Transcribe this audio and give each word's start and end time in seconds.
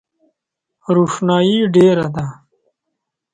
روښنایي 0.95 1.59
ډېره 1.75 2.05
ده. 2.15 2.25